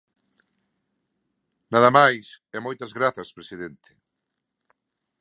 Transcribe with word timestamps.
Nada 1.73 1.89
máis 1.97 2.27
e 2.55 2.57
moitas 2.65 2.91
grazas, 2.97 3.29
presidente. 3.37 3.91